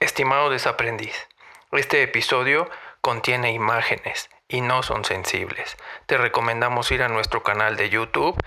[0.00, 1.26] Estimado desaprendiz,
[1.72, 5.76] este episodio contiene imágenes y no son sensibles.
[6.06, 8.40] Te recomendamos ir a nuestro canal de YouTube,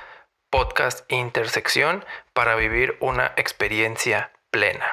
[0.50, 4.86] Podcast Intersección, para vivir una experiencia plena.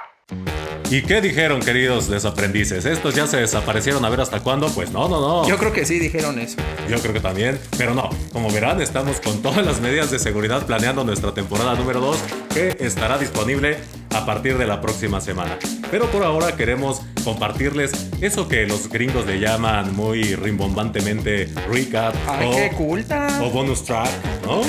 [0.91, 2.87] ¿Y qué dijeron, queridos desaprendices?
[2.87, 4.69] ¿Estos ya se desaparecieron a ver hasta cuándo?
[4.71, 5.47] Pues no, no, no.
[5.47, 6.57] Yo creo que sí dijeron eso.
[6.89, 8.09] Yo creo que también, pero no.
[8.33, 12.17] Como verán, estamos con todas las medidas de seguridad planeando nuestra temporada número 2,
[12.55, 13.77] que estará disponible
[14.15, 15.59] a partir de la próxima semana.
[15.91, 17.93] Pero por ahora queremos compartirles
[18.23, 23.41] eso que los gringos le llaman muy rimbombantemente recap Ay, o, qué culta.
[23.43, 24.09] o bonus track,
[24.47, 24.63] ¿no?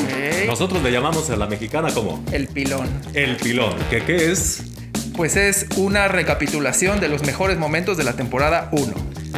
[0.46, 2.90] Nosotros le llamamos a la mexicana como El pilón.
[3.14, 4.64] el pilón, que qué es
[5.20, 8.94] Pues es una recapitulación de los mejores momentos de la temporada 1.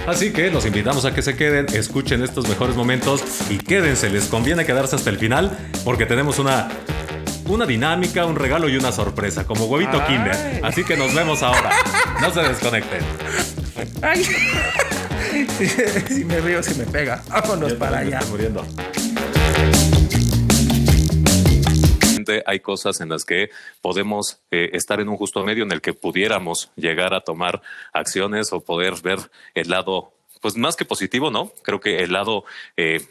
[0.06, 4.12] Así que los invitamos a que se queden, escuchen estos mejores momentos y quédense.
[4.12, 6.70] Les conviene quedarse hasta el final porque tenemos una,
[7.48, 10.08] una dinámica, un regalo y una sorpresa, como huevito Ay.
[10.08, 10.62] Kinder.
[10.64, 11.72] Así que nos vemos ahora.
[12.22, 13.02] No se desconecten.
[14.04, 14.24] Ay.
[15.58, 15.68] Si,
[16.14, 17.24] si me río, si me pega.
[17.28, 18.20] Vámonos Yo para allá.
[18.20, 18.68] estoy muriendo.
[22.46, 23.50] Hay cosas en las que
[23.82, 27.62] podemos eh, estar en un justo medio en el que pudiéramos llegar a tomar
[27.94, 29.20] acciones o poder ver
[29.54, 31.52] el lado, pues más que positivo, ¿no?
[31.64, 32.46] Creo que el lado,
[32.78, 33.02] eh,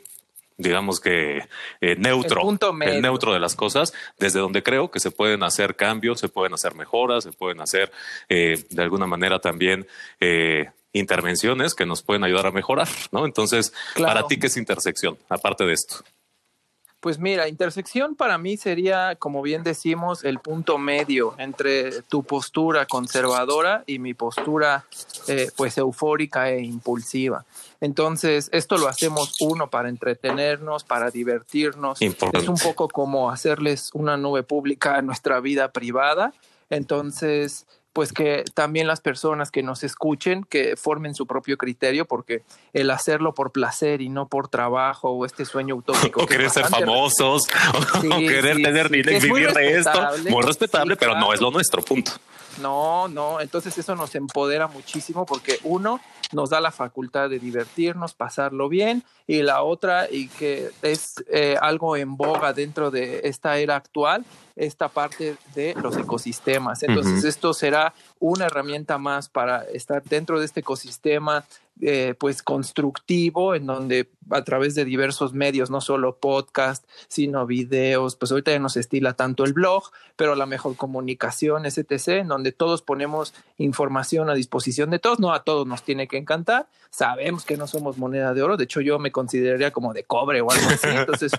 [0.57, 1.39] digamos que
[1.81, 3.01] eh, neutro, El punto medio.
[3.01, 6.75] neutro de las cosas, desde donde creo que se pueden hacer cambios, se pueden hacer
[6.75, 7.91] mejoras, se pueden hacer
[8.29, 9.87] eh, de alguna manera también
[10.21, 13.25] eh, intervenciones que nos pueden ayudar a mejorar, ¿no?
[13.25, 14.15] Entonces, Claro.
[14.15, 15.17] para ti, ¿qué es intersección?
[15.29, 16.05] Aparte de esto.
[17.01, 22.85] Pues mira, intersección para mí sería, como bien decimos, el punto medio entre tu postura
[22.85, 24.85] conservadora y mi postura,
[25.27, 27.47] eh, pues, eufórica e impulsiva.
[27.81, 32.03] Entonces, esto lo hacemos uno para entretenernos, para divertirnos.
[32.03, 32.45] Importante.
[32.45, 36.35] Es un poco como hacerles una nube pública a nuestra vida privada.
[36.69, 42.43] Entonces, pues que también las personas que nos escuchen, que formen su propio criterio, porque
[42.73, 46.23] el hacerlo por placer y no por trabajo o este sueño utópico.
[46.23, 47.43] o que querer ser famosos,
[48.11, 49.91] o querer sí, tener sí, dinero vivir de esto.
[49.91, 50.31] respetable.
[50.31, 52.13] Muy respetable, pero no es lo nuestro, punto.
[52.61, 56.01] No, no, entonces eso nos empodera muchísimo porque uno
[56.33, 61.57] nos da la facultad de divertirnos, pasarlo bien y la otra y que es eh,
[61.61, 64.25] algo en boga dentro de esta era actual,
[64.61, 66.83] esta parte de los ecosistemas.
[66.83, 71.45] Entonces esto será una herramienta más para estar dentro de este ecosistema
[71.83, 78.17] eh, pues constructivo en donde a través de diversos medios, no solo podcast, sino videos,
[78.17, 79.85] pues ahorita ya nos estila tanto el blog,
[80.15, 85.33] pero la mejor comunicación, etc., en donde todos ponemos información a disposición de todos, no
[85.33, 88.83] a todos nos tiene que encantar, sabemos que no somos moneda de oro, de hecho
[88.83, 91.33] yo me consideraría como de cobre o algo así, entonces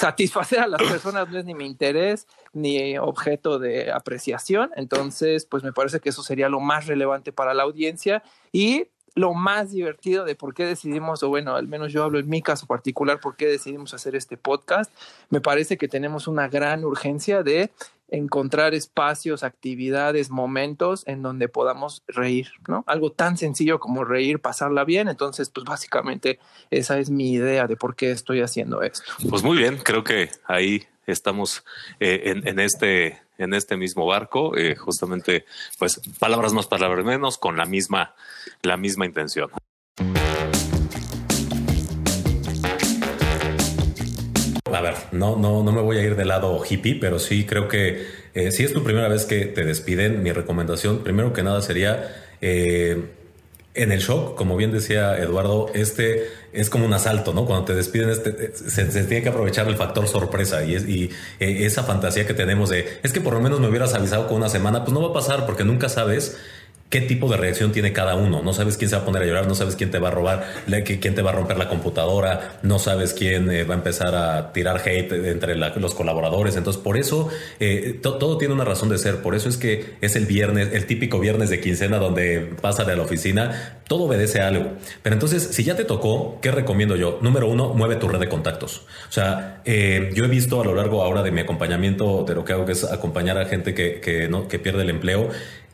[0.00, 5.62] satisfacer a las personas no es ni mi interés ni objeto de apreciación, entonces pues
[5.62, 8.22] me parece que eso sería lo más relevante para la audiencia.
[8.50, 12.28] Y lo más divertido de por qué decidimos, o bueno, al menos yo hablo en
[12.28, 14.92] mi caso particular, por qué decidimos hacer este podcast,
[15.30, 17.70] me parece que tenemos una gran urgencia de
[18.10, 22.84] encontrar espacios, actividades, momentos en donde podamos reír, ¿no?
[22.86, 25.08] Algo tan sencillo como reír, pasarla bien.
[25.08, 26.38] Entonces, pues básicamente
[26.70, 29.12] esa es mi idea de por qué estoy haciendo esto.
[29.28, 31.64] Pues muy bien, creo que ahí estamos
[31.98, 35.44] eh, en, este en este mismo barco, eh, justamente,
[35.78, 38.14] pues palabras más, palabras menos, con la misma,
[38.62, 39.50] la misma intención.
[44.72, 47.66] A ver, no, no, no me voy a ir del lado hippie, pero sí creo
[47.66, 51.60] que eh, si es tu primera vez que te despiden, mi recomendación, primero que nada
[51.60, 52.14] sería
[53.74, 57.46] en el shock, como bien decía Eduardo, este es como un asalto, ¿no?
[57.46, 61.10] Cuando te despiden, este, se, se tiene que aprovechar el factor sorpresa y, es, y
[61.38, 64.38] eh, esa fantasía que tenemos de es que por lo menos me hubieras avisado con
[64.38, 66.36] una semana, pues no va a pasar porque nunca sabes
[66.90, 68.42] qué tipo de reacción tiene cada uno.
[68.42, 70.10] No sabes quién se va a poner a llorar, no sabes quién te va a
[70.10, 70.46] robar,
[71.00, 74.52] quién te va a romper la computadora, no sabes quién eh, va a empezar a
[74.52, 76.56] tirar hate entre los colaboradores.
[76.56, 77.28] Entonces, por eso
[77.60, 79.22] eh, to- todo tiene una razón de ser.
[79.22, 82.96] Por eso es que es el viernes, el típico viernes de quincena donde pasa de
[82.96, 83.78] la oficina.
[83.86, 84.72] Todo obedece a algo.
[85.02, 87.18] Pero entonces, si ya te tocó, ¿qué recomiendo yo?
[87.22, 88.82] Número uno, mueve tu red de contactos.
[89.08, 92.44] O sea, eh, yo he visto a lo largo ahora de mi acompañamiento, de lo
[92.44, 95.28] que hago, que es acompañar a gente que, que pierde el empleo.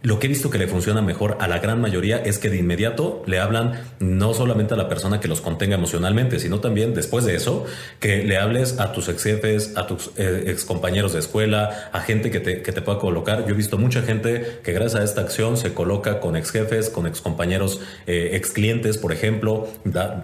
[0.06, 2.58] Lo que he visto que le funciona mejor a la gran mayoría es que de
[2.58, 7.24] inmediato le hablan no solamente a la persona que los contenga emocionalmente, sino también después
[7.24, 7.64] de eso,
[7.98, 12.02] que le hables a tus ex jefes, a tus eh, ex compañeros de escuela, a
[12.02, 13.46] gente que te, que te pueda colocar.
[13.46, 16.88] Yo he visto mucha gente que gracias a esta acción se coloca con ex jefes,
[16.88, 19.66] con ex compañeros, eh, ex clientes, por ejemplo,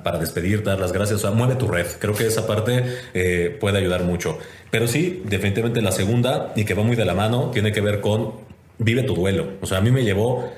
[0.05, 1.19] para despedir, dar las gracias.
[1.19, 1.87] O sea, mueve tu red.
[1.99, 2.85] Creo que esa parte
[3.15, 4.39] eh, puede ayudar mucho.
[4.71, 8.01] Pero sí, definitivamente la segunda, y que va muy de la mano, tiene que ver
[8.01, 8.52] con
[8.83, 9.53] vive tu duelo.
[9.61, 10.51] O sea, a mí me llevó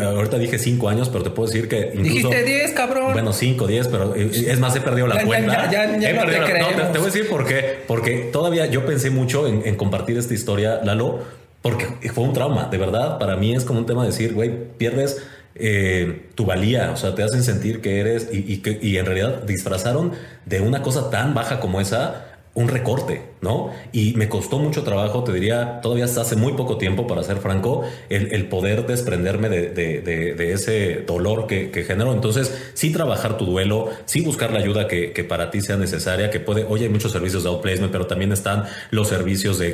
[0.00, 2.28] ahorita dije cinco años, pero te puedo decir que incluso...
[2.30, 3.12] Dijiste 10, cabrón.
[3.12, 5.70] Bueno, cinco, diez, pero eh, es más, he perdido la Ya, cuenta.
[5.70, 6.76] ya, ya He no te perdido la- creemos.
[6.76, 7.78] te, te voy a decir por qué.
[7.86, 11.18] Porque todavía yo pensé mucho en, en compartir esta historia, Lalo,
[11.60, 12.68] porque fue un trauma.
[12.70, 15.22] De verdad, para mí es como un tema de decir, güey, pierdes
[15.56, 19.06] eh, tu valía, o sea, te hacen sentir que eres y, y que, y en
[19.06, 20.12] realidad disfrazaron
[20.46, 23.72] de una cosa tan baja como esa un recorte, ¿no?
[23.92, 27.82] Y me costó mucho trabajo, te diría, todavía hace muy poco tiempo, para ser franco,
[28.08, 32.12] el, poder desprenderme de, ese dolor que, generó.
[32.12, 36.38] Entonces, sí trabajar tu duelo, sí buscar la ayuda que, para ti sea necesaria, que
[36.38, 39.72] puede, oye, hay muchos servicios de outplacement, pero también están los servicios de,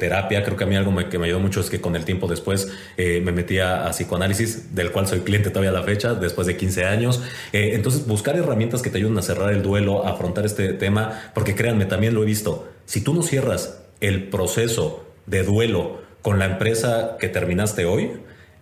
[0.00, 0.42] terapia.
[0.42, 2.26] Creo que a mí algo me- que me ayudó mucho es que con el tiempo
[2.26, 6.14] después eh, me metí a, a psicoanálisis, del cual soy cliente todavía a la fecha,
[6.14, 7.22] después de 15 años.
[7.52, 11.30] Eh, entonces, buscar herramientas que te ayuden a cerrar el duelo, a afrontar este tema,
[11.32, 12.68] porque créanme, también lo he visto.
[12.86, 18.10] Si tú no cierras el proceso de duelo con la empresa que terminaste hoy,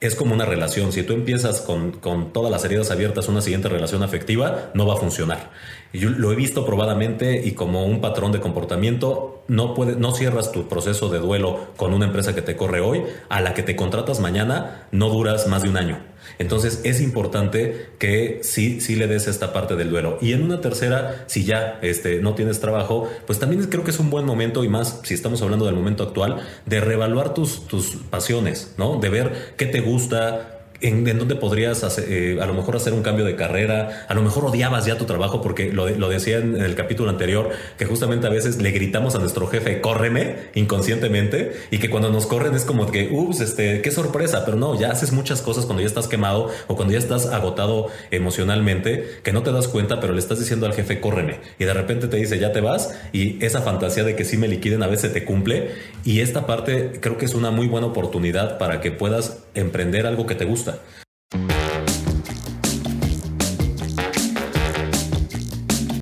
[0.00, 0.92] es como una relación.
[0.92, 4.94] Si tú empiezas con, con todas las heridas abiertas una siguiente relación afectiva, no va
[4.94, 5.50] a funcionar.
[5.94, 10.52] Yo lo he visto probadamente y como un patrón de comportamiento, no, puede, no cierras
[10.52, 13.76] tu proceso de duelo con una empresa que te corre hoy, a la que te
[13.76, 16.13] contratas mañana, no duras más de un año.
[16.38, 20.18] Entonces es importante que sí, sí le des esta parte del duelo.
[20.20, 23.98] Y en una tercera, si ya este, no tienes trabajo, pues también creo que es
[23.98, 27.96] un buen momento y más si estamos hablando del momento actual, de reevaluar tus, tus
[28.10, 28.98] pasiones, ¿no?
[28.98, 30.53] De ver qué te gusta.
[30.84, 34.12] En, en dónde podrías hacer, eh, a lo mejor hacer un cambio de carrera, a
[34.12, 37.48] lo mejor odiabas ya tu trabajo porque lo, lo decía en, en el capítulo anterior,
[37.78, 42.26] que justamente a veces le gritamos a nuestro jefe, córreme inconscientemente, y que cuando nos
[42.26, 45.80] corren es como que, ups, este, qué sorpresa, pero no, ya haces muchas cosas cuando
[45.80, 50.12] ya estás quemado o cuando ya estás agotado emocionalmente, que no te das cuenta, pero
[50.12, 53.42] le estás diciendo al jefe, córreme, y de repente te dice, ya te vas, y
[53.42, 55.70] esa fantasía de que sí me liquiden a veces te cumple,
[56.04, 60.26] y esta parte creo que es una muy buena oportunidad para que puedas emprender algo
[60.26, 60.80] que te gusta.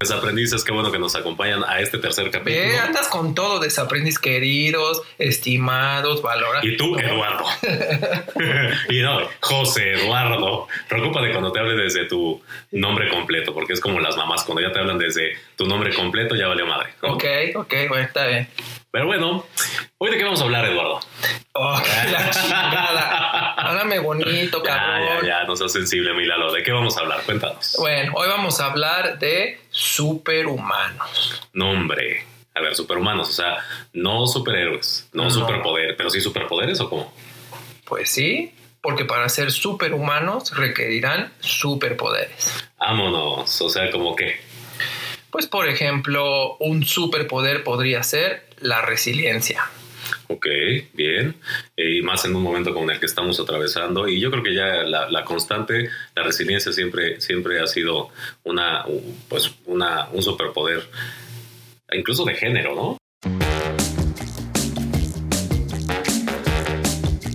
[0.01, 2.67] Desaprendices, qué bueno que nos acompañan a este tercer capítulo.
[2.67, 6.65] Ve, andas con todo, desaprendiz queridos, estimados, valorados.
[6.65, 7.45] Y tú, Eduardo.
[8.89, 10.67] y no, José Eduardo.
[10.89, 14.73] Preocúpate cuando te hable desde tu nombre completo, porque es como las mamás, cuando ya
[14.73, 16.91] te hablan desde tu nombre completo, ya valió madre.
[17.01, 17.13] ¿no?
[17.13, 18.49] Ok, ok, bueno, está bien.
[18.91, 19.47] Pero bueno,
[19.99, 21.01] ¿hoy de qué vamos a hablar, Eduardo?
[21.55, 23.29] Oh, la chingada.
[23.57, 25.21] Háblame bonito, Ya, cabrón.
[25.23, 26.53] ya, ya, no seas sensible, Milalo.
[26.53, 27.23] ¿De qué vamos a hablar?
[27.25, 27.77] Cuéntanos.
[27.79, 31.49] Bueno, hoy vamos a hablar de superhumanos.
[31.53, 32.25] Nombre.
[32.55, 33.57] A ver, superhumanos, o sea,
[33.95, 35.31] no superhéroes, no, No.
[35.31, 37.13] superpoder, pero sí superpoderes o cómo?
[37.85, 38.53] Pues sí,
[38.83, 42.65] porque para ser superhumanos requerirán superpoderes.
[42.79, 44.39] Vámonos, o sea, como que.
[45.31, 49.65] Pues por ejemplo, un superpoder podría ser la resiliencia.
[50.33, 50.47] Ok,
[50.95, 51.35] bien.
[51.77, 54.09] Eh, Y más en un momento como el que estamos atravesando.
[54.09, 58.09] Y yo creo que ya la, la constante, la resiliencia siempre, siempre ha sido
[58.45, 58.85] una,
[59.29, 60.89] pues una, un superpoder,
[61.93, 62.97] incluso de género, ¿no?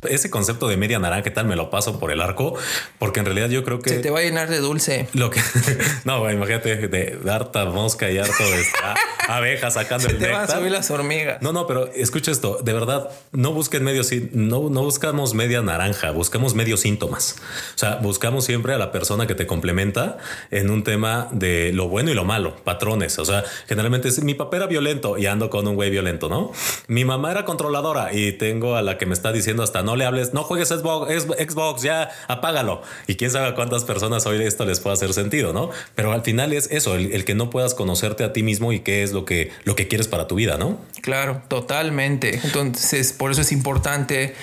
[0.10, 1.46] Ese concepto de media naranja, ¿qué tal?
[1.46, 2.56] Me lo paso por el arco,
[3.00, 3.90] porque en realidad yo creo que...
[3.90, 5.08] Se te va a llenar de dulce.
[5.14, 5.42] Lo que...
[6.06, 8.64] no, imagínate de, de harta mosca y harto de
[9.28, 11.42] abejas sacando Se el te van a subir las hormigas.
[11.42, 16.12] No, no, pero escucha esto, de verdad, no busquen medio, no, no buscamos media naranja,
[16.12, 17.36] buscamos medio síntomas.
[17.76, 20.18] O sea, buscamos siempre a la persona que te complementa
[20.52, 23.20] en un tema de lo bueno y lo malo, patrones.
[23.20, 26.52] O sea, generalmente es mi papá era violento y ando con un güey violento, ¿no?
[26.88, 30.06] Mi mamá era controladora y tengo a la que me está diciendo hasta no le
[30.06, 32.82] hables, no juegues Xbox, ya apágalo.
[33.08, 35.70] Y quién sabe a cuántas personas hoy esto les puede hacer sentido, ¿no?
[35.96, 38.80] Pero al final es eso, el, el que no puedas conocerte a ti mismo y
[38.80, 40.80] qué es lo que, lo que quieres para tu vida, ¿no?
[41.02, 42.40] Claro, totalmente.
[42.44, 44.36] Entonces, por eso es importante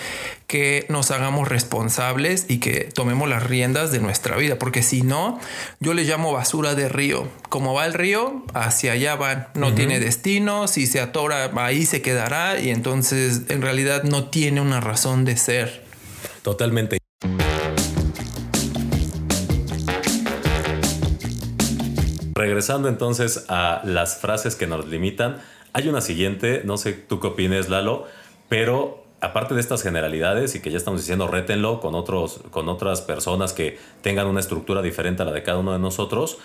[0.46, 5.40] que nos hagamos responsables y que tomemos las riendas de nuestra vida, porque si no,
[5.80, 7.28] yo le llamo basura de río.
[7.48, 9.48] Como va el río, hacia allá van.
[9.54, 14.60] No tiene destino, si se atora, ahí se quedará y entonces en realidad no tiene
[14.60, 15.84] una razón de ser.
[16.42, 16.98] Totalmente.
[22.34, 25.40] Regresando entonces a las frases que nos limitan,
[25.72, 28.06] hay una siguiente, no sé tú qué opines, Lalo,
[28.48, 33.00] pero aparte de estas generalidades y que ya estamos diciendo, rétenlo con, otros, con otras
[33.00, 36.38] personas que tengan una estructura diferente a la de cada uno de nosotros,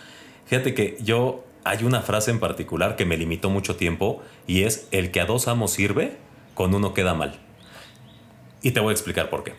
[0.45, 4.87] fíjate que yo hay una frase en particular que me limitó mucho tiempo y es
[4.91, 6.17] el que a dos amos sirve,
[6.53, 7.39] con uno queda mal.
[8.61, 9.53] Y te voy a explicar por qué.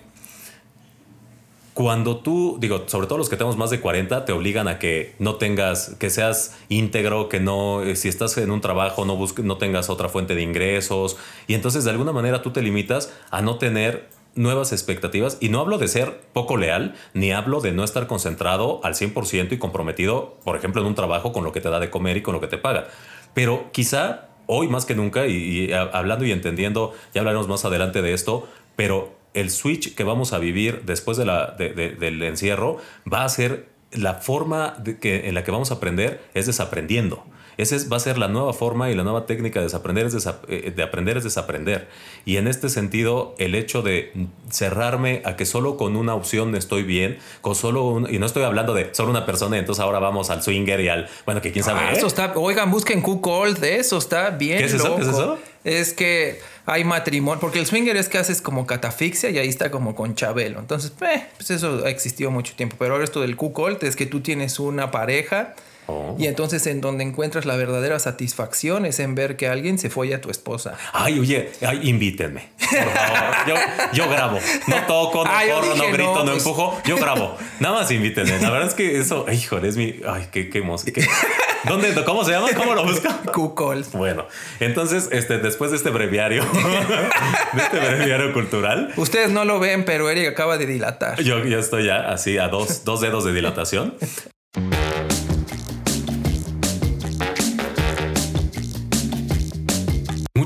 [1.75, 5.15] Cuando tú, digo, sobre todo los que tenemos más de 40, te obligan a que
[5.19, 9.45] no tengas, que seas íntegro, que no, eh, si estás en un trabajo, no, busques,
[9.45, 11.17] no tengas otra fuente de ingresos.
[11.47, 15.61] Y entonces, de alguna manera, tú te limitas a no tener nuevas expectativas y no
[15.61, 20.39] hablo de ser poco leal, ni hablo de no estar concentrado al 100% y comprometido,
[20.45, 22.41] por ejemplo, en un trabajo con lo que te da de comer y con lo
[22.41, 22.89] que te paga.
[23.35, 28.13] Pero quizá hoy más que nunca, y, hablando y entendiendo, ya hablaremos más adelante de
[28.13, 32.79] esto, pero el switch que vamos a vivir después de la, del encierro
[33.11, 37.25] va a ser la forma que, en la que vamos a aprender es desaprendiendo.
[37.61, 40.73] Esa va a ser la nueva forma y la nueva técnica de desaprender es eh,
[40.75, 41.89] de aprender es desaprender.
[42.25, 44.13] Y en este sentido, el hecho de
[44.49, 48.73] cerrarme a que solo con una opción estoy bien, con solo y no estoy hablando
[48.73, 51.81] de solo una persona, entonces ahora vamos al swinger y al, bueno, que quién sabe.
[51.81, 54.59] Ah, eso está, oigan, busquen Q-Cold, eso está bien.
[54.59, 54.97] ¿Qué es eso?
[54.97, 55.39] ¿Qué es eso?
[55.63, 59.71] Es que hay matrimonio, porque el swinger es que haces como catafixia y ahí está
[59.71, 60.61] como con Chabelo.
[60.61, 62.77] Entonces, eh, pues eso ha existido mucho tiempo.
[62.79, 65.55] Pero ahora esto del Q-Cold es que tú tienes una pareja
[65.87, 66.15] Oh.
[66.19, 70.15] Y entonces en donde encuentras la verdadera satisfacción es en ver que alguien se fue
[70.15, 70.77] a tu esposa.
[70.93, 71.51] Ay, oye,
[71.83, 72.51] invítenme.
[72.59, 73.65] Por favor.
[73.93, 74.39] Yo, grabo.
[74.69, 76.39] No toco, no corro, no grito, no, pues.
[76.39, 76.81] empujo.
[76.85, 77.37] Yo grabo.
[77.59, 78.39] Nada más invítenme.
[78.39, 79.97] La verdad es que eso, híjole, es mi.
[80.07, 80.61] Ay, qué, qué,
[81.65, 81.95] ¿Dónde?
[82.05, 82.49] ¿Cómo se llama?
[82.57, 83.21] ¿Cómo lo busca?
[83.35, 83.85] Google.
[83.93, 84.27] Bueno,
[84.61, 86.45] entonces, este, después de este breviario,
[87.53, 88.93] de este breviario cultural.
[88.97, 91.21] Ustedes no lo ven, pero Eric acaba de dilatar.
[91.23, 93.95] Yo, yo estoy ya así a dos, dos dedos de dilatación.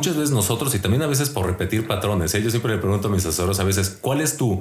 [0.05, 2.43] muchas veces nosotros, y también a veces por repetir patrones, ¿eh?
[2.43, 4.61] yo siempre le pregunto a mis asesoros a veces, ¿cuál es tu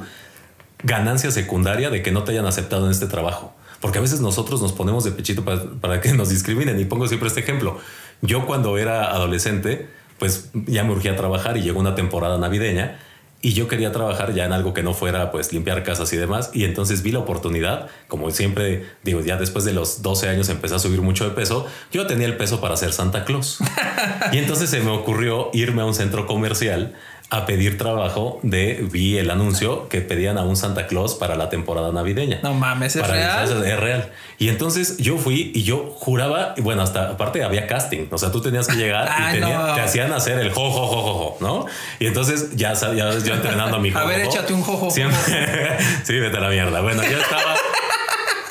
[0.83, 3.53] ganancia secundaria de que no te hayan aceptado en este trabajo?
[3.83, 6.79] Porque a veces nosotros nos ponemos de pechito para, para que nos discriminen.
[6.79, 7.79] Y pongo siempre este ejemplo.
[8.21, 12.97] Yo cuando era adolescente, pues ya me urgía a trabajar y llegó una temporada navideña
[13.41, 16.51] y yo quería trabajar ya en algo que no fuera pues limpiar casas y demás
[16.53, 20.75] y entonces vi la oportunidad como siempre digo ya después de los 12 años empecé
[20.75, 23.59] a subir mucho de peso yo tenía el peso para ser Santa Claus
[24.31, 26.93] y entonces se me ocurrió irme a un centro comercial
[27.33, 31.49] a pedir trabajo de, vi el anuncio que pedían a un Santa Claus para la
[31.49, 32.39] temporada navideña.
[32.43, 33.65] No mames, es real.
[33.65, 34.11] Es real.
[34.37, 38.39] Y entonces yo fui y yo juraba, bueno, hasta aparte había casting, o sea, tú
[38.39, 39.39] tenías que llegar y
[39.75, 41.65] te hacían hacer el jo, jo, jo, jo, ¿no?
[41.99, 44.91] Y entonces ya sabía, yo entrenando a mi jo, A ver, échate un jo, jo,
[46.03, 46.81] sí, vete a la mierda.
[46.81, 47.55] Bueno, yo estaba...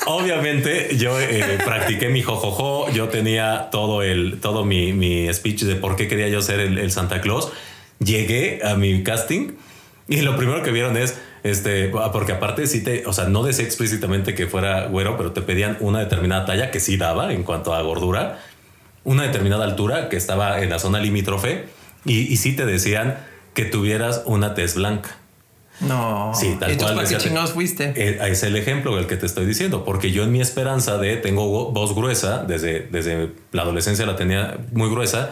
[0.05, 5.77] Obviamente yo eh, practiqué mi jojojo, yo tenía todo el todo mi, mi, speech de
[5.77, 7.53] por qué quería yo ser el, el Santa Claus
[8.03, 9.51] llegué a mi casting
[10.07, 13.43] y lo primero que vieron es, este, ah, porque aparte sí te, o sea, no
[13.43, 17.43] decía explícitamente que fuera güero, pero te pedían una determinada talla que sí daba en
[17.43, 18.39] cuanto a gordura,
[19.03, 21.65] una determinada altura que estaba en la zona limítrofe
[22.05, 23.17] y, y sí te decían
[23.53, 25.17] que tuvieras una tez blanca.
[25.79, 26.31] No.
[26.35, 26.95] Sí, tal cual.
[26.95, 27.93] ¿Para qué chingados fuiste?
[27.95, 31.17] Eh, es el ejemplo del que te estoy diciendo, porque yo en mi esperanza de
[31.17, 35.31] tengo voz gruesa, desde, desde la adolescencia la tenía muy gruesa,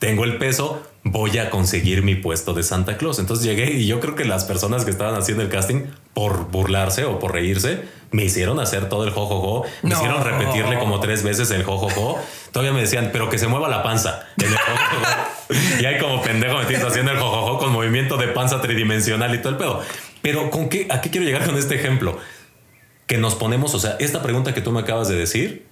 [0.00, 3.18] tengo el peso, voy a conseguir mi puesto de Santa Claus.
[3.18, 5.82] Entonces llegué y yo creo que las personas que estaban haciendo el casting,
[6.14, 11.00] por burlarse o por reírse, me hicieron hacer todo el jojojo, me hicieron repetirle como
[11.00, 12.18] tres veces el jojojo.
[12.50, 14.26] Todavía me decían, pero que se mueva la panza.
[15.80, 19.50] y hay como pendejo metido haciendo el jojojo con movimiento de panza tridimensional y todo
[19.50, 19.82] el pedo.
[20.22, 22.18] Pero con qué, ¿a qué quiero llegar con este ejemplo?
[23.06, 25.66] Que nos ponemos, o sea, esta pregunta que tú me acabas de decir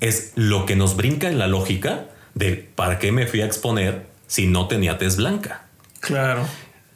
[0.00, 2.06] es lo que nos brinca en la lógica
[2.36, 5.66] de para qué me fui a exponer si no tenía tez blanca.
[6.00, 6.46] Claro.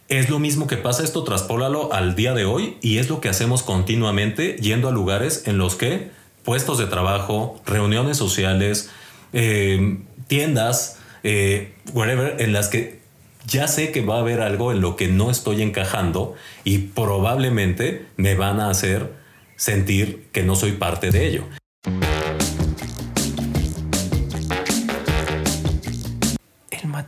[0.08, 3.28] Es lo mismo que pasa esto, traspólalo al día de hoy y es lo que
[3.28, 6.10] hacemos continuamente yendo a lugares en los que
[6.44, 8.90] puestos de trabajo, reuniones sociales,
[9.32, 13.00] eh, tiendas, eh, whatever, en las que
[13.46, 18.06] ya sé que va a haber algo en lo que no estoy encajando y probablemente
[18.16, 19.12] me van a hacer
[19.56, 21.44] sentir que no soy parte de ello.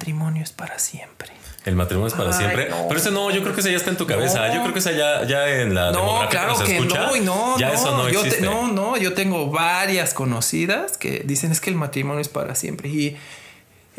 [0.02, 1.30] Matrimonio es para siempre.
[1.64, 2.68] El matrimonio es para siempre.
[2.88, 4.52] Pero ese no, yo creo que ese ya está en tu cabeza.
[4.52, 7.74] Yo creo que ese ya, ya en la no, claro que, no, no, ya no,
[7.74, 8.44] eso no yo existe.
[8.44, 12.88] no, no, yo tengo varias conocidas que dicen es que el matrimonio es para siempre
[12.88, 13.16] y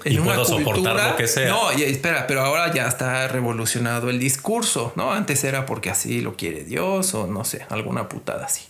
[0.04, 1.48] en y una puedo cultura, soportar lo que sea.
[1.48, 5.14] No, espera, pero ahora ya está revolucionado el discurso, ¿no?
[5.14, 8.64] Antes era porque así lo quiere Dios o no sé, alguna putada así.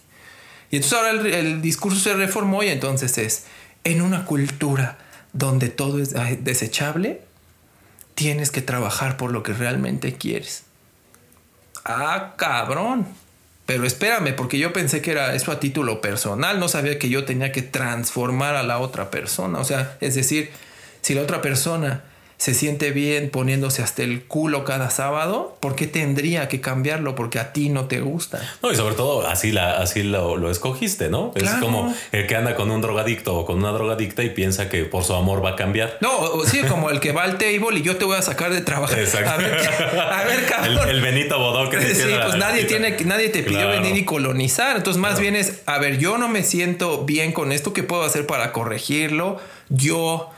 [0.69, 3.45] Y entonces ahora el, el discurso se reformó y entonces es
[3.83, 4.99] en una cultura
[5.33, 6.13] donde todo es
[6.43, 7.21] desechable,
[8.15, 10.63] tienes que trabajar por lo que realmente quieres.
[11.85, 13.07] Ah, cabrón.
[13.65, 17.23] Pero espérame, porque yo pensé que era eso a título personal, no sabía que yo
[17.23, 19.59] tenía que transformar a la otra persona.
[19.59, 20.51] O sea, es decir,
[21.01, 22.03] si la otra persona
[22.43, 27.15] se siente bien poniéndose hasta el culo cada sábado, ¿por qué tendría que cambiarlo?
[27.15, 28.41] Porque a ti no te gusta.
[28.61, 31.31] No, y sobre todo así, la, así lo, lo escogiste, ¿no?
[31.35, 34.83] Es como el que anda con un drogadicto o con una drogadicta y piensa que
[34.83, 35.97] por su amor va a cambiar.
[36.01, 38.59] No, sí, como el que va al table y yo te voy a sacar de
[38.59, 38.99] trabajar.
[38.99, 39.31] Exacto.
[39.31, 39.53] A ver,
[39.97, 40.89] a ver cabrón.
[40.89, 44.75] El, Benito Bodó que te Sí, pues nadie, tiene, nadie te pidió venir y colonizar.
[44.75, 48.03] Entonces, más bien es, a ver, yo no me siento bien con esto, ¿qué puedo
[48.03, 49.39] hacer para corregirlo?
[49.69, 50.29] Yo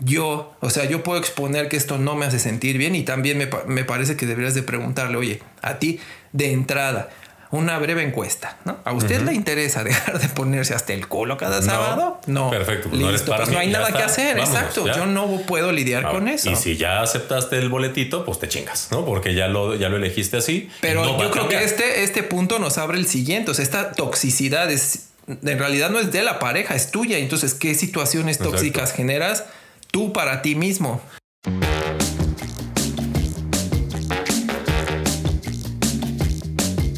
[0.00, 3.38] yo, o sea, yo puedo exponer que esto no me hace sentir bien y también
[3.38, 6.00] me, me, parece que deberías de preguntarle, oye, a ti
[6.32, 7.10] de entrada,
[7.50, 8.78] una breve encuesta, ¿no?
[8.84, 12.20] ¿A usted le interesa dejar de ponerse hasta el culo cada sábado?
[12.26, 12.48] No.
[12.50, 14.86] Perfecto, pues no, pues no hay nada que hacer, exacto.
[14.86, 16.50] Yo no puedo lidiar con eso.
[16.50, 19.04] Y si ya aceptaste el boletito, pues te chingas, ¿no?
[19.04, 20.70] Porque ya lo, ya lo elegiste así.
[20.80, 24.70] Pero yo creo que este, este punto nos abre el siguiente, o sea, esta toxicidad
[24.70, 27.18] es en realidad no es de la pareja, es tuya.
[27.18, 29.44] Entonces, ¿qué situaciones tóxicas generas?
[29.90, 31.00] Tú para ti mismo.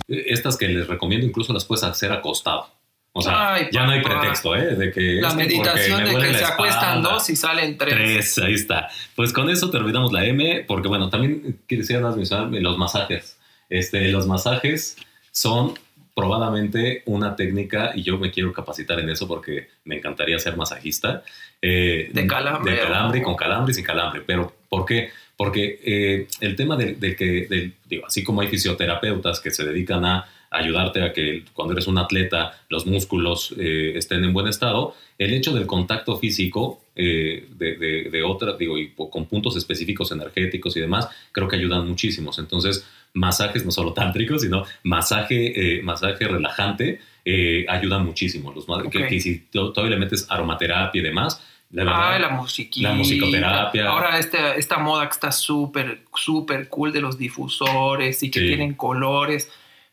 [0.08, 2.68] Estas que les recomiendo incluso las puedes hacer acostado.
[3.14, 4.74] O sea, ya no hay pretexto, ¿eh?
[4.74, 7.94] De que la meditación de que se acuestan dos y salen tres.
[7.94, 8.88] Tres, ahí está.
[9.14, 13.38] Pues con eso terminamos la M, porque bueno, también quisiera mencionar los masajes.
[13.68, 14.96] Este, los masajes
[15.30, 15.74] son
[16.14, 21.22] probablemente una técnica, y yo me quiero capacitar en eso porque me encantaría ser masajista.
[21.60, 22.72] Eh, de calambre.
[22.72, 24.22] De calambre, con calambre y sin calambre.
[24.26, 25.10] Pero, ¿por qué?
[25.36, 30.28] Porque eh, el tema de, que, digo, así como hay fisioterapeutas que se dedican a
[30.52, 35.34] ayudarte a que cuando eres un atleta los músculos eh, estén en buen estado, el
[35.34, 40.80] hecho del contacto físico de, de, de otra, digo, y con puntos específicos energéticos y
[40.80, 42.38] demás, creo que ayudan muchísimos.
[42.38, 48.52] Entonces, masajes, no solo tántricos, sino masaje, eh, masaje relajante, eh, ayuda muchísimo.
[48.52, 52.90] Los, que, si todavía le metes aromaterapia y demás, de verdad, la musiquita.
[52.90, 53.88] La musicoterapia.
[53.88, 58.74] Ahora este, esta moda que está súper, súper cool de los difusores y que tienen
[58.74, 59.50] colores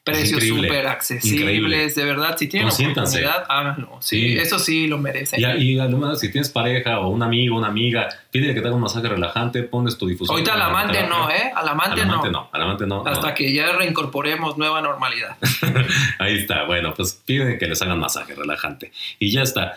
[0.09, 2.35] precios súper accesibles, de verdad.
[2.37, 3.97] Si tienen oportunidad, háganlo.
[3.99, 5.39] Sí, Eso sí lo merecen.
[5.39, 8.81] Y, además, si tienes pareja o un amigo, una amiga, pídele que te haga un
[8.81, 10.33] masaje relajante, pones tu difusor.
[10.33, 11.51] Ahorita al amante no, ¿eh?
[11.55, 12.25] Al amante, no.
[12.25, 12.49] no.
[12.51, 13.03] Al amante no.
[13.05, 15.37] Hasta que ya reincorporemos nueva normalidad.
[16.19, 16.65] Ahí está.
[16.65, 18.91] Bueno, pues piden que les hagan masaje relajante.
[19.19, 19.75] Y ya está.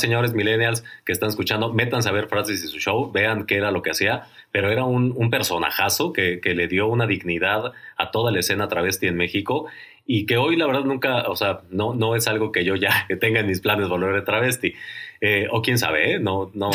[0.00, 3.70] señores millennials que están escuchando, métanse a ver Francis y su show, vean qué era
[3.70, 8.10] lo que hacía, pero era un, un personajazo que, que, le dio una dignidad a
[8.10, 9.66] toda la escena travesti en México
[10.06, 13.04] y que hoy la verdad nunca, o sea, no, no es algo que yo ya
[13.08, 14.74] que tenga en mis planes volver a travesti.
[15.22, 16.18] Eh, o quién sabe, ¿eh?
[16.18, 16.70] no, no,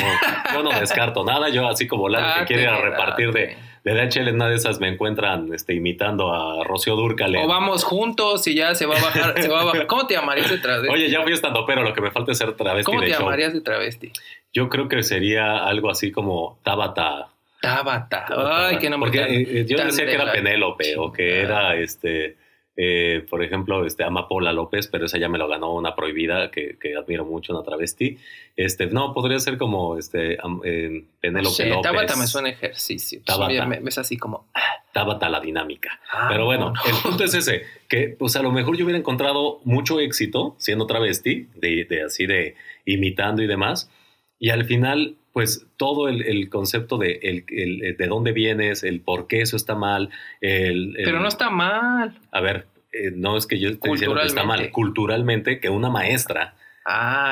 [0.54, 4.36] yo no descarto nada, yo así como la que quiere repartir de de DHL en
[4.36, 7.36] una de esas me encuentran este, imitando a Rocío Durcal.
[7.36, 9.86] O vamos juntos y ya se va a bajar, se va a bajar.
[9.86, 10.92] ¿Cómo te llamarías de travesti?
[10.92, 12.84] Oye, ya fui estando, pero lo que me falta es ser travesti.
[12.84, 14.12] ¿Cómo te llamarías de travesti?
[14.52, 17.28] Yo creo que sería algo así como Tabata.
[17.66, 18.26] Tabata.
[18.30, 19.10] Ay, qué nombre.
[19.10, 22.38] Porque eh, yo decía que era Penélope o que era este
[22.78, 26.78] eh, por ejemplo, este, Amapola López, pero esa ya me lo ganó una prohibida que,
[26.98, 28.18] admiro mucho, una travesti.
[28.56, 31.82] Este, no, podría ser como este, eh, Penélope López.
[31.84, 33.22] Tabata me suena ejercicio.
[33.26, 33.66] Tabata.
[33.66, 34.48] Me, es así como...
[34.54, 34.62] Ah.
[34.92, 36.00] Tabata la dinámica.
[36.10, 39.60] Ah, pero bueno, el punto es ese, que pues a lo mejor yo hubiera encontrado
[39.66, 43.92] mucho éxito siendo travesti, de, de así de imitando y demás,
[44.40, 49.42] y al final pues todo el, concepto de, el, de dónde vienes, el por qué
[49.42, 50.10] eso está mal.
[50.40, 52.18] El, Pero no está mal.
[52.32, 54.72] A ver, eh, no es que yo esté diciendo que está mal.
[54.72, 56.56] Culturalmente, que una maestra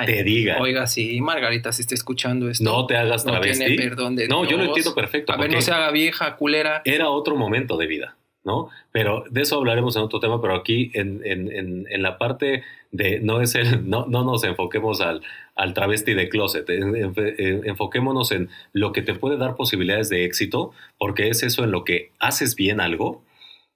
[0.06, 0.58] te diga.
[0.60, 2.66] Oiga, sí, Margarita, si está escuchando esto.
[2.66, 3.63] No te hagas travesti.
[3.63, 5.32] No tiene perdón de No, yo lo entiendo perfecto.
[5.32, 6.82] A ver, no se haga vieja, culera.
[6.84, 8.18] Era otro momento de vida.
[8.44, 8.70] ¿no?
[8.92, 13.22] Pero de eso hablaremos en otro tema, pero aquí en, en, en, la parte de
[13.22, 15.22] no es el, no, no nos enfoquemos al,
[15.56, 21.30] al travesti de closet, enfoquémonos en lo que te puede dar posibilidades de éxito, porque
[21.30, 23.24] es eso en lo que haces bien algo,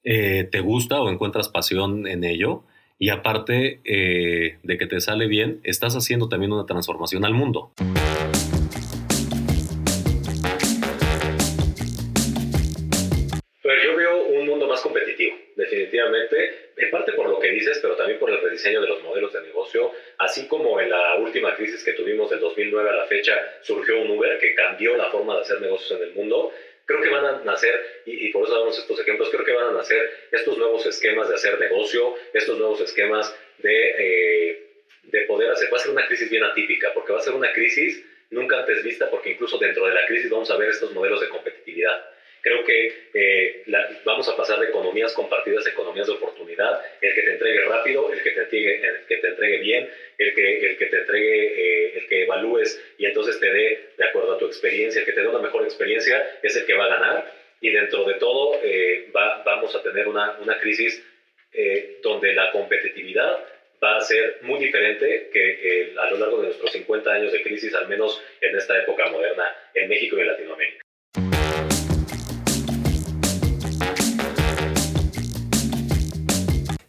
[0.03, 2.63] eh, te gusta o encuentras pasión en ello,
[2.99, 7.71] y aparte eh, de que te sale bien, estás haciendo también una transformación al mundo.
[15.57, 19.33] definitivamente, en parte por lo que dices, pero también por el rediseño de los modelos
[19.33, 23.33] de negocio, así como en la última crisis que tuvimos del 2009 a la fecha
[23.61, 26.53] surgió un Uber que cambió la forma de hacer negocios en el mundo.
[26.85, 29.71] Creo que van a nacer, y, por eso damos estos ejemplos, creo que van a
[29.71, 34.67] nacer estos nuevos esquemas de hacer negocio, estos nuevos esquemas de, eh,
[35.03, 37.51] de poder hacer, va a ser una crisis bien atípica, porque va a ser una
[37.51, 41.19] crisis nunca antes vista, porque incluso dentro de la crisis vamos a ver estos modelos
[41.19, 42.05] de competitividad
[42.47, 43.63] Creo que eh,
[44.05, 48.09] vamos a pasar de economías compartidas a economías de oportunidad, el que te entregue rápido,
[48.13, 51.97] el que te entregue, que te entregue bien, el que, el que te entregue, eh,
[51.97, 55.19] el que evalúes y entonces te dé, de acuerdo a tu experiencia, el que te
[55.19, 57.33] dé una mejor experiencia, es el que va a ganar.
[57.59, 61.03] Y dentro de todo eh, va, vamos a tener una, una crisis
[62.03, 63.43] donde la competitividad
[63.83, 67.73] va a ser muy diferente que a lo largo de nuestros 50 años de crisis,
[67.73, 70.86] al menos en esta época moderna en México y en Latinoamérica.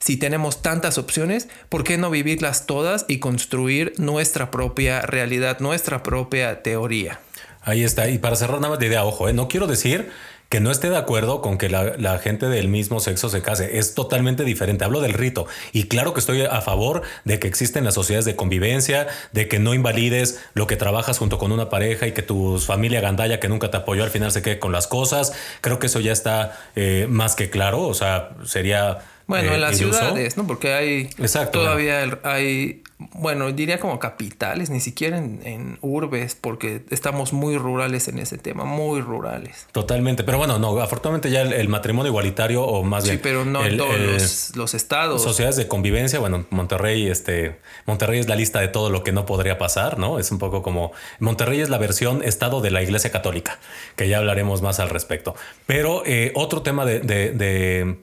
[0.08, 6.02] Si tenemos tantas opciones, ¿por qué no vivirlas todas y construir nuestra propia realidad, nuestra
[6.02, 7.20] propia teoría?
[7.60, 8.08] Ahí está.
[8.08, 9.34] Y para cerrar nada más de idea, ojo, ¿eh?
[9.34, 10.10] no quiero decir
[10.48, 13.76] que no esté de acuerdo con que la, gente del mismo sexo se case.
[13.76, 14.82] Es totalmente diferente.
[14.82, 15.46] Hablo del rito.
[15.74, 19.58] Y claro que estoy a favor de que existen las sociedades de convivencia, de que
[19.58, 23.50] no invalides lo que trabajas junto con una pareja y que tu familia gandalla que
[23.50, 25.34] nunca te apoyó al final se quede con las cosas.
[25.60, 27.82] Creo que eso ya está eh, más que claro.
[27.82, 30.46] O sea, sería bueno, en las ciudades, ¿no?
[30.46, 37.32] Porque hay Exacto, todavía hay bueno, diría como capitales, ni siquiera en, urbes, porque estamos
[37.32, 39.68] muy rurales en ese tema, muy rurales.
[39.70, 43.16] Totalmente, pero bueno, no, afortunadamente ya el, matrimonio igualitario o más bien...
[43.16, 45.22] Sí, pero no en todos los, estados.
[45.22, 49.26] Sociedades de convivencia, bueno, Monterrey, este, Monterrey es la lista de todo lo que no
[49.26, 50.18] podría pasar, ¿no?
[50.18, 50.90] Es un poco como...
[51.20, 53.60] Monterrey es la versión estado de la Iglesia Católica,
[53.94, 55.36] que ya hablaremos más al respecto.
[55.66, 57.96] Pero eh, otro tema de,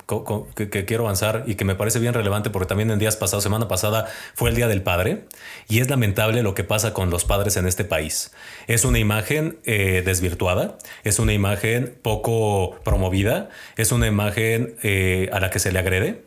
[0.55, 3.43] que, que quiero avanzar y que me parece bien relevante, porque también en días pasados,
[3.43, 5.26] semana pasada, fue el Día del padre
[5.67, 8.32] y es lamentable lo que pasa con los padres en este país.
[8.67, 15.41] Es una imagen eh, desvirtuada, es una imagen poco promovida, es una imagen eh, a
[15.41, 16.21] la que se le agrede.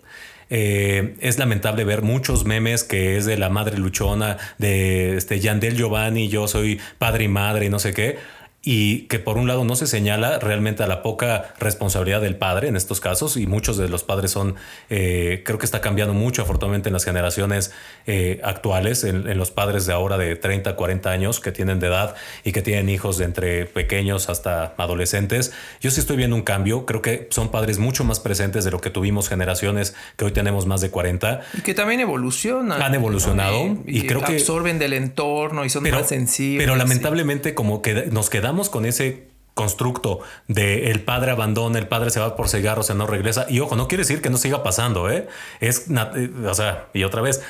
[0.51, 5.77] Eh, es lamentable ver muchos memes que es de la madre luchona, de este Yandel
[5.77, 8.19] Giovanni, yo soy padre y madre y no sé qué
[8.63, 12.69] y que por un lado no se señala realmente a la poca responsabilidad del padre
[12.69, 14.57] en estos casos y muchos de los padres son,
[14.91, 17.73] eh, creo que está cambiando mucho afortunadamente en las generaciones
[18.07, 22.17] eh, actuales, en, los padres de ahora de 30, 40 años que tienen de edad
[22.43, 25.53] y que tienen hijos de entre pequeños hasta adolescentes.
[25.81, 28.81] Yo sí estoy viendo un cambio, creo que son padres mucho más presentes de lo
[28.81, 31.43] que tuvimos generaciones que hoy tenemos más de 40.
[31.59, 32.83] Y que también evolucionan.
[32.83, 36.65] Han evolucionado y, creo que absorben del entorno y son más sensibles.
[36.65, 38.31] Pero lamentablemente como que nos
[38.71, 43.07] con ese constructo de el padre abandona, el padre se va por cigarros, se no
[43.07, 43.47] regresa.
[43.49, 45.27] Y ojo, no quiere decir que no siga pasando, ¿eh?
[45.61, 47.43] Es, eh, o sea, y otra vez,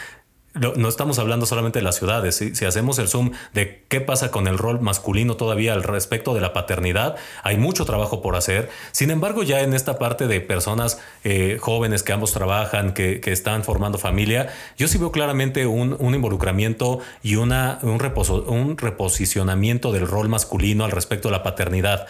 [0.59, 2.37] no estamos hablando solamente de las ciudades.
[2.37, 6.41] Si hacemos el zoom de qué pasa con el rol masculino todavía al respecto de
[6.41, 8.71] la paternidad, hay mucho trabajo por hacer.
[8.93, 13.63] Sin embargo, ya en esta parte de personas eh, jóvenes que ambos trabajan, que, están
[13.63, 18.01] formando familia, yo sí veo claramente un, involucramiento y una, un,
[18.47, 22.09] un reposicionamiento del rol masculino al respecto de la paternidad.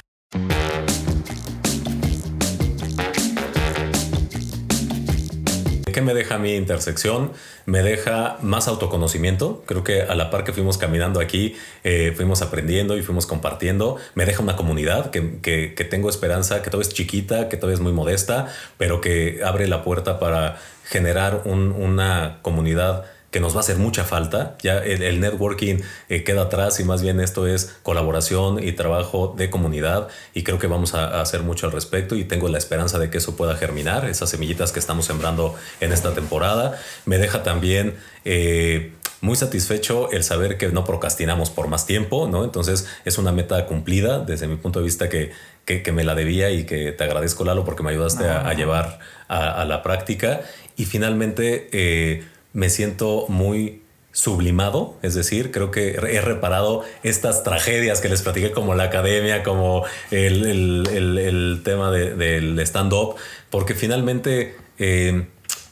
[5.99, 7.33] ¿Qué me deja mi intersección?
[7.67, 9.65] Me deja más autoconocimiento.
[9.67, 13.97] Creo que a la par que fuimos caminando aquí, eh, fuimos aprendiendo y fuimos compartiendo.
[14.15, 17.81] Me deja una comunidad que, que, tengo esperanza, que todavía es chiquita, que todavía es
[17.81, 23.07] muy modesta, pero que abre la puerta para generar una comunidad
[23.39, 24.57] que nos va a hacer mucha falta.
[24.65, 25.77] Ya el, networking
[26.09, 30.59] eh, queda atrás y más bien esto es colaboración y trabajo de comunidad y creo
[30.59, 33.55] que vamos a, hacer mucho al respecto y tengo la esperanza de que eso pueda
[33.55, 36.77] germinar, esas semillitas que estamos sembrando en esta temporada.
[37.05, 37.95] Me deja también...
[38.25, 42.45] Eh, muy satisfecho el saber que no procrastinamos por más tiempo, ¿no?
[42.45, 45.33] Entonces es una meta cumplida desde mi punto de vista que,
[45.65, 49.65] que, me la debía y que te agradezco, Lalo, porque me ayudaste a, llevar a,
[49.65, 50.43] la práctica.
[50.77, 52.23] Y finalmente, eh,
[52.53, 53.83] me siento muy
[54.13, 59.43] sublimado, es decir, creo que he reparado estas tragedias que les platiqué como la academia,
[59.43, 63.15] como el, tema del stand-up,
[63.51, 65.27] porque finalmente eh,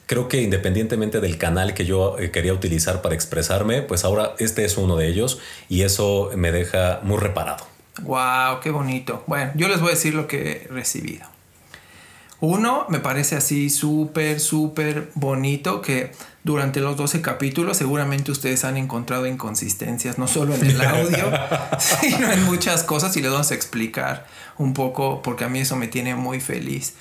[0.07, 4.65] creo que independientemente del canal que yo eh, quería utilizar para expresarme, pues ahora este
[4.65, 7.67] es uno de ellos y eso me deja muy reparado.
[8.03, 9.25] Wow, qué bonito.
[9.27, 11.36] Bueno, yo les voy a decir lo que he recibido.
[12.41, 16.13] Uno, me parece así súper, súper bonito que
[16.45, 21.33] durante los 12 capítulos seguramente ustedes han encontrado inconsistencias, no solo en el audio,
[21.79, 24.27] sino en muchas cosas y les vamos a explicar
[24.59, 26.95] un poco porque a mí eso me tiene muy feliz.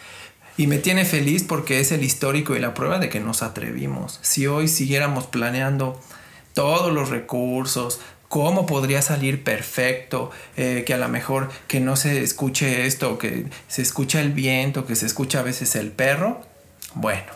[0.57, 4.19] Y me tiene feliz porque es el histórico y la prueba de que nos atrevimos.
[4.21, 5.99] Si hoy siguiéramos planeando
[6.53, 7.99] todos los recursos,
[8.35, 13.45] cómo podría salir perfecto, eh, que a lo mejor que no se escuche esto, que
[13.69, 16.41] se escucha el viento, que se escucha a veces el perro.
[16.95, 17.31] Bueno,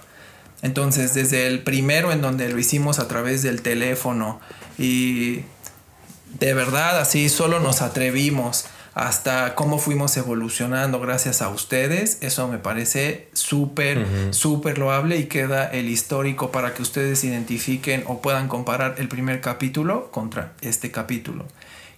[0.61, 4.41] entonces desde el primero en donde lo hicimos a través del teléfono
[4.77, 5.45] y
[6.37, 8.65] de verdad así solo nos atrevimos
[8.99, 12.17] hasta cómo fuimos evolucionando gracias a ustedes.
[12.19, 18.21] Eso me parece súper, súper loable y queda el histórico para que ustedes identifiquen o
[18.21, 21.45] puedan comparar el primer capítulo contra este capítulo.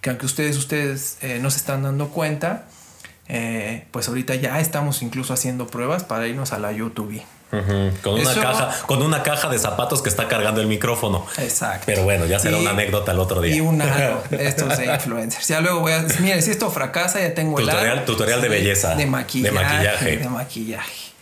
[0.00, 2.66] Que aunque ustedes, ustedes eh, no se están dando cuenta,
[3.26, 7.20] eh, pues ahorita ya estamos incluso haciendo pruebas para irnos a la YouTube.
[8.02, 11.26] Con una caja, con una caja de zapatos que está cargando el micrófono.
[11.36, 11.84] Exacto.
[11.84, 13.54] Pero bueno, ya será una anécdota el otro día.
[13.54, 15.48] Y un aro, estos de influencers.
[15.48, 16.06] Ya luego voy a.
[16.20, 18.94] Mire, si esto fracasa, ya tengo tutorial, el Tutorial de belleza.
[18.94, 19.54] De maquillaje.
[19.54, 20.16] De maquillaje.
[20.16, 21.12] De maquillaje.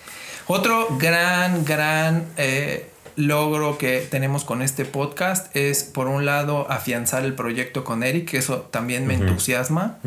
[0.47, 7.25] Otro gran, gran eh, logro que tenemos con este podcast es, por un lado, afianzar
[7.25, 9.99] el proyecto con Eric, que eso también me entusiasma.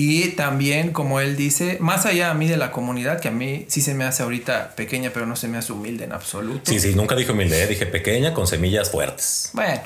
[0.00, 3.64] Y también, como él dice, más allá a mí de la comunidad, que a mí
[3.66, 6.70] sí se me hace ahorita pequeña, pero no se me hace humilde en absoluto.
[6.70, 7.66] Sí, sí, nunca dije humilde, ¿eh?
[7.66, 9.50] dije pequeña con semillas fuertes.
[9.54, 9.80] Bueno,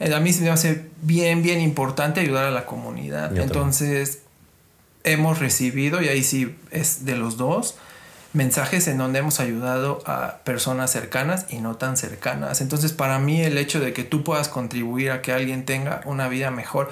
[0.00, 3.38] eh, a mí se me hace bien, bien importante ayudar a la comunidad.
[3.38, 4.22] Entonces,
[5.04, 7.76] hemos recibido, y ahí sí es de los dos,
[8.32, 12.60] mensajes en donde hemos ayudado a personas cercanas y no tan cercanas.
[12.60, 16.28] Entonces, para mí el hecho de que tú puedas contribuir a que alguien tenga una
[16.28, 16.90] vida mejor,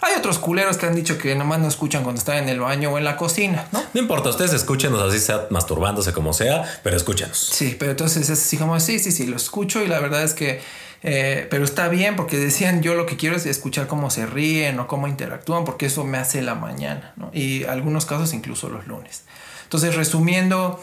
[0.00, 2.90] hay otros culeros que han dicho que nomás no escuchan cuando están en el baño
[2.90, 3.82] o en la cocina, ¿no?
[3.92, 7.36] No importa, ustedes escúchenos así sea masturbándose como sea, pero escúchenos.
[7.36, 10.34] Sí, pero entonces es así como, sí, sí, sí, lo escucho y la verdad es
[10.34, 10.60] que,
[11.02, 14.78] eh, pero está bien porque decían, yo lo que quiero es escuchar cómo se ríen
[14.78, 17.30] o cómo interactúan porque eso me hace la mañana, ¿no?
[17.32, 19.24] Y algunos casos incluso los lunes.
[19.64, 20.80] Entonces, resumiendo,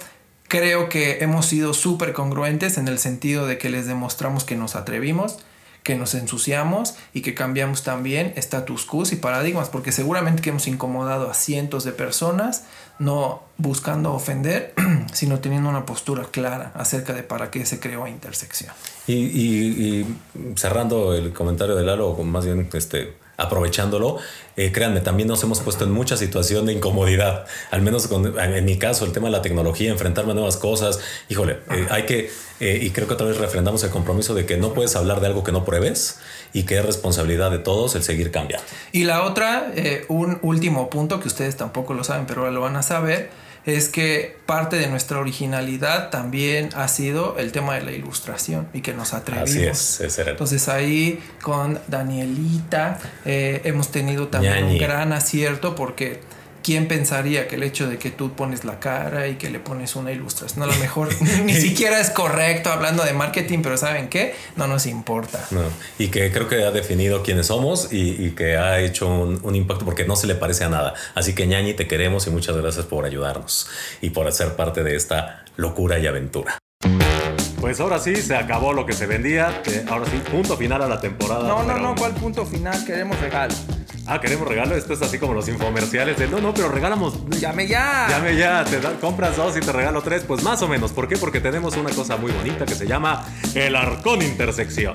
[0.50, 4.76] creo que hemos sido súper congruentes en el sentido de que les demostramos que nos
[4.76, 5.38] atrevimos
[5.86, 10.68] que nos ensuciamos y que cambiamos también status quo y paradigmas, porque seguramente que hemos
[10.68, 12.64] incomodado a cientos de personas,
[12.98, 14.74] no buscando ofender,
[15.14, 18.74] sino teniendo una postura clara acerca de para qué se creó Intersección.
[19.06, 20.08] Y,
[20.56, 24.18] cerrando el comentario de Lalo, más bien este, aprovechándolo,
[24.58, 28.78] eh, créanme, también nos hemos puesto en mucha situación de incomodidad, al menos en mi
[28.78, 32.80] caso, el tema de la tecnología, enfrentarme a nuevas cosas, híjole, eh, hay que, eh,
[32.82, 35.44] y creo que otra vez refrendamos el compromiso de que no puedes hablar de algo
[35.44, 36.20] que no pruebes
[36.54, 38.66] y que es responsabilidad de todos el seguir cambiando.
[38.92, 39.74] Y la otra,
[40.08, 43.30] un último punto que ustedes tampoco lo saben, pero ahora lo van a saber,
[43.66, 48.82] es que parte de nuestra originalidad también ha sido el tema de la ilustración y
[48.82, 49.50] que nos atrevimos.
[49.50, 56.20] Así es, es Entonces ahí con Danielita eh, hemos tenido también un gran acierto porque
[56.66, 59.96] ¿quién pensaría que el hecho de que tú pones la cara y que le pones
[59.96, 61.10] una ilustración, a lo mejor
[61.46, 64.34] ni siquiera es correcto hablando de marketing, pero ¿saben qué?
[64.56, 65.48] No nos importa.
[66.00, 70.06] Y que creo que ha definido quiénes somos y, que ha hecho un, impacto porque
[70.06, 70.96] no se le parece a nada.
[71.14, 73.68] Así que ñañi, te queremos y muchas gracias por ayudarnos
[74.02, 76.58] y por ser parte de esta locura y aventura.
[77.62, 79.62] Pues ahora sí, se acabó lo que se vendía.
[79.88, 81.48] Ahora sí, punto final a la temporada.
[81.48, 82.84] No, no, no, ¿cuál punto final?
[82.86, 83.54] Queremos regalo.
[84.08, 84.76] Ah, queremos regalo.
[84.76, 87.16] Esto es así como los infomerciales de no, no, pero regalamos.
[87.40, 88.08] Llame ya.
[88.10, 88.64] Llame ya.
[88.64, 90.24] Te compras dos y te regalo tres.
[90.24, 90.92] Pues más o menos.
[90.92, 91.18] ¿Por qué?
[91.18, 94.94] Porque tenemos una cosa muy bonita que se llama el Arcón Intersección.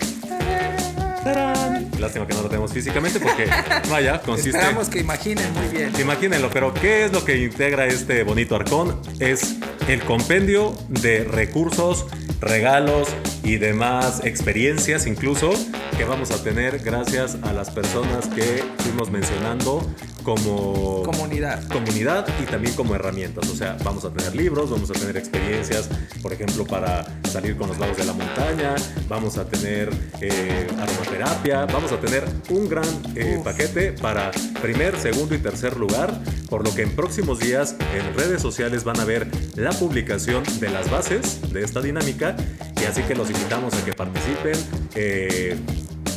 [1.99, 3.47] Lástima que no lo tenemos físicamente porque,
[3.91, 4.57] vaya, consiste...
[4.57, 5.93] Esperamos que imaginen muy bien.
[6.01, 9.01] Imagínenlo, pero ¿qué es lo que integra este bonito arcón?
[9.19, 9.57] Es
[9.89, 12.07] el compendio de recursos,
[12.41, 13.09] regalos
[13.43, 15.53] y demás experiencias incluso
[15.97, 19.87] que vamos a tener gracias a las personas que fuimos mencionando
[20.23, 21.67] como comunidad.
[21.69, 23.49] Comunidad y también como herramientas.
[23.49, 25.89] O sea, vamos a tener libros, vamos a tener experiencias,
[26.23, 28.75] por ejemplo, para salir con los lagos de la montaña,
[29.09, 34.31] vamos a tener eh, aromaterapia, vamos a tener un gran eh, paquete para
[34.63, 36.13] primer, segundo y tercer lugar,
[36.49, 40.71] por lo que en próximos días en redes sociales van a ver la publicación de
[40.71, 42.37] las bases de esta dinámica
[42.81, 44.55] y así que los invitamos a que participen.
[44.95, 45.57] Eh,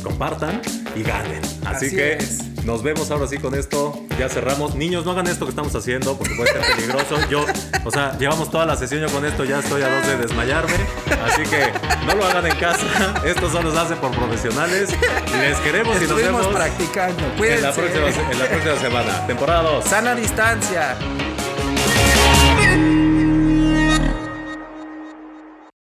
[0.04, 0.60] compartan
[0.94, 1.40] y ganen.
[1.64, 2.18] Así, que
[2.64, 3.94] nos vemos ahora sí con esto.
[4.18, 4.74] Ya cerramos.
[4.74, 7.16] Niños, no hagan esto que estamos haciendo porque puede ser peligroso.
[7.28, 7.44] Yo,
[7.84, 10.74] o sea, llevamos toda la sesión yo con esto, ya estoy a dos de desmayarme.
[11.24, 11.72] Así que
[12.06, 13.14] no lo hagan en casa.
[13.24, 14.90] Esto solo se hace por profesionales.
[15.40, 17.22] Les queremos y nos vemos practicando.
[17.44, 19.26] En la, próxima, en la próxima semana.
[19.26, 19.84] Temporada 2.
[19.84, 20.96] Sana distancia.